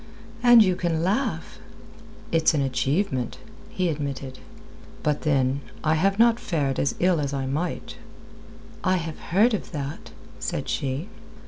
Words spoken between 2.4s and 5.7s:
an achievement," he admitted. "But then,